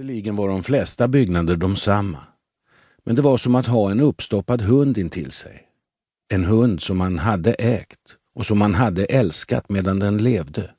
[0.00, 2.26] Visserligen var de flesta byggnader de samma.
[3.04, 5.68] Men det var som att ha en uppstoppad hund intill sig.
[6.28, 10.70] En hund som man hade ägt och som man hade älskat medan den levde.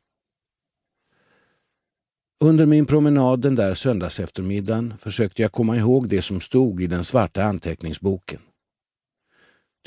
[2.43, 7.03] Under min promenad den där söndagseftermiddagen försökte jag komma ihåg det som stod i den
[7.03, 8.39] svarta anteckningsboken.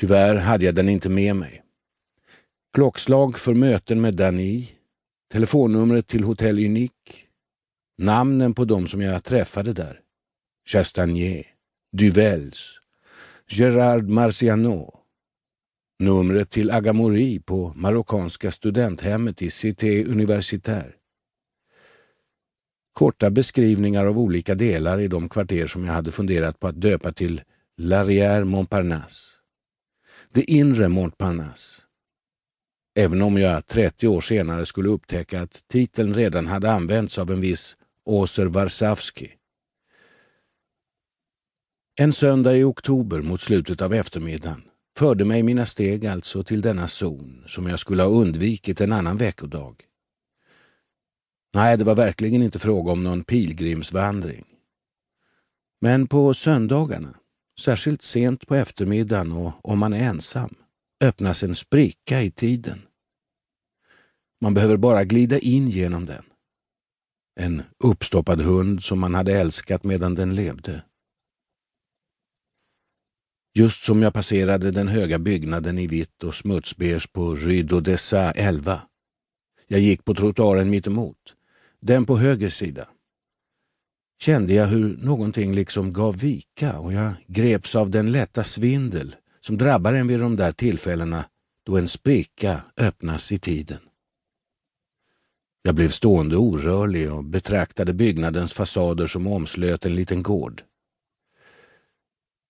[0.01, 1.62] Tyvärr hade jag den inte med mig.
[2.75, 4.71] Klockslag för möten med Dani,
[5.32, 7.23] telefonnumret till Hotell Unique,
[7.98, 10.00] namnen på dem som jag träffade där.
[10.68, 11.46] Chastanier,
[11.92, 12.80] Duvels,
[13.48, 14.98] Gerard Marciano,
[15.98, 20.92] numret till Agamori på marockanska studenthemmet i Cité Universitaire.
[22.92, 27.12] Korta beskrivningar av olika delar i de kvarter som jag hade funderat på att döpa
[27.12, 27.42] till
[27.80, 29.30] L'arrière Montparnasse.
[30.33, 31.83] Det inre Montparnasse.
[32.97, 37.41] Även om jag 30 år senare skulle upptäcka att titeln redan hade använts av en
[37.41, 39.32] viss Åser Warsawski.
[41.96, 44.62] En söndag i oktober mot slutet av eftermiddagen
[44.98, 49.16] förde mig mina steg alltså till denna zon som jag skulle ha undvikit en annan
[49.16, 49.83] veckodag.
[51.55, 54.44] Nej, det var verkligen inte fråga om någon pilgrimsvandring.
[55.80, 57.14] Men på söndagarna,
[57.61, 60.55] särskilt sent på eftermiddagen och om man är ensam,
[61.00, 62.83] öppnas en spricka i tiden.
[64.41, 66.24] Man behöver bara glida in genom den.
[67.40, 70.82] En uppstoppad hund som man hade älskat medan den levde.
[73.54, 78.82] Just som jag passerade den höga byggnaden i vitt och smutsbeige på Rue d'Odessa 11.
[79.66, 81.34] Jag gick på trottoaren mittemot,
[81.80, 82.88] den på höger sida.
[84.20, 89.58] Kände jag hur någonting liksom gav vika och jag greps av den lätta svindel som
[89.58, 91.24] drabbar en vid de där tillfällena
[91.66, 93.78] då en spricka öppnas i tiden.
[95.67, 100.62] Jag blev stående orörlig och betraktade byggnadens fasader som omslöt en liten gård.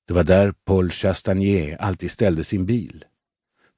[0.07, 3.05] Det var där Paul Chastanier alltid ställde sin bil,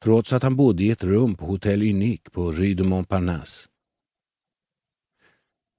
[0.03, 3.69] trots att han bodde i ett rum på Hotel Unique på Rue de Montparnasse.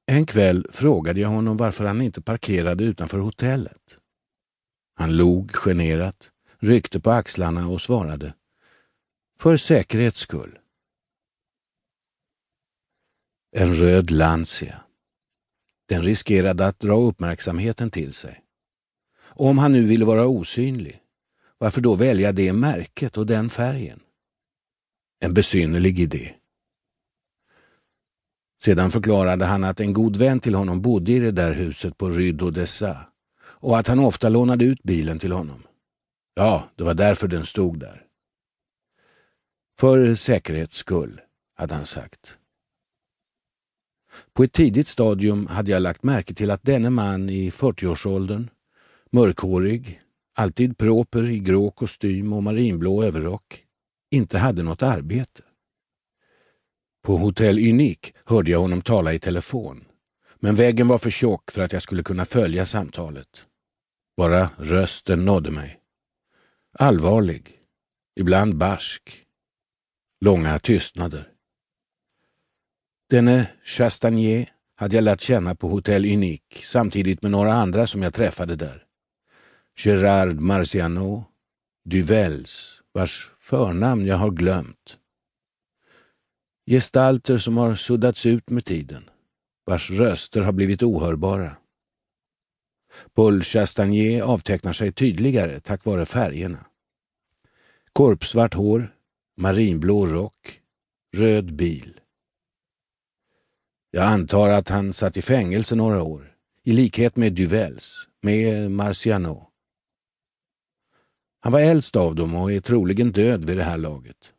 [0.05, 3.97] En kväll frågade jag honom varför han inte parkerade utanför hotellet.
[4.95, 8.33] Han log generat, ryckte på axlarna och svarade
[9.39, 10.59] För säkerhets skull.
[13.51, 14.83] En röd Lancia.
[15.89, 18.43] Den riskerade att dra uppmärksamheten till sig.
[19.19, 21.01] Om han nu ville vara osynlig,
[21.57, 23.99] varför då välja det märket och den färgen?
[25.19, 26.33] En besynnerlig idé.
[28.63, 32.09] Sedan förklarade han att en god vän till honom bodde i det där huset på
[32.09, 32.97] Rue d'Odessa
[33.39, 35.63] och att han ofta lånade ut bilen till honom.
[36.35, 38.03] Ja, det var därför den stod där.
[39.79, 41.21] För säkerhets skull,
[41.55, 42.37] hade han sagt.
[44.33, 48.49] På ett tidigt stadium hade jag lagt märke till att denne man i 40-årsåldern,
[49.11, 50.01] mörkhårig,
[50.35, 53.63] alltid proper i grå kostym och marinblå överrock,
[54.11, 55.43] inte hade något arbete.
[57.03, 59.83] På Hotell Unique hörde jag honom tala i telefon,
[60.39, 63.45] men väggen var för tjock för att jag skulle kunna följa samtalet.
[64.17, 65.79] Bara rösten nådde mig.
[66.79, 67.59] Allvarlig,
[68.19, 69.23] ibland barsk.
[70.25, 71.31] Långa tystnader.
[73.09, 78.13] Denne Chastanier hade jag lärt känna på Hotel Unique samtidigt med några andra som jag
[78.13, 78.83] träffade där.
[79.79, 81.25] Gerard Marciano,
[81.85, 84.97] Duvels, vars förnamn jag har glömt.
[86.65, 89.09] Gestalter som har suddats ut med tiden,
[89.65, 91.57] vars röster har blivit ohörbara.
[93.13, 96.65] Paul Chastanier avtecknar sig tydligare tack vare färgerna.
[97.93, 98.95] Korpsvart hår,
[99.37, 100.61] marinblå rock,
[101.15, 101.99] röd bil.
[103.91, 106.33] Jag antar att han satt i fängelse några år,
[106.63, 109.47] i likhet med Duvels, med Marciano.
[111.39, 114.33] Han var äldst av dem och är troligen död vid det här laget.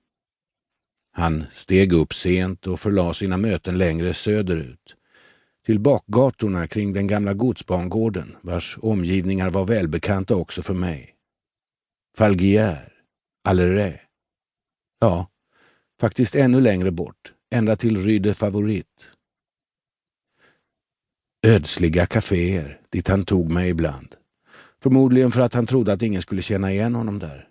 [1.13, 4.97] Han steg upp sent och förlade sina möten längre söderut,
[5.67, 11.15] till bakgatorna kring den gamla godsbangården vars omgivningar var välbekanta också för mig.
[12.19, 12.91] Falguière,
[13.45, 13.99] Alleray.
[15.01, 15.29] Ja,
[16.01, 19.11] faktiskt ännu längre bort, ända till Rue de Favorit.
[21.47, 24.15] Ödsliga kaféer dit han tog mig ibland.
[24.83, 27.49] Förmodligen för att han trodde att ingen skulle känna igen honom där.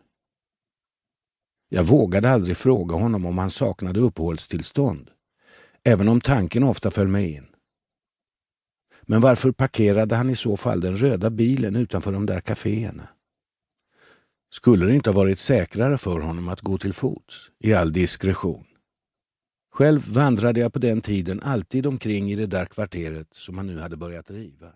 [1.70, 5.10] Jag vågade aldrig fråga honom om han saknade uppehållstillstånd,
[5.84, 7.46] även om tanken ofta föll mig in.
[9.02, 13.08] Men varför parkerade han i så fall den röda bilen utanför de där kaféerna?
[14.50, 18.67] Skulle det inte ha varit säkrare för honom att gå till fots i all diskretion?
[19.78, 23.80] Själv vandrade jag på den tiden alltid omkring i det där kvarteret som han nu
[23.80, 24.68] hade börjat riva.